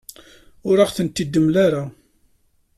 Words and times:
Ur 0.69 0.77
aɣ-ten-id-temla 0.79 1.59
ara. 1.65 1.83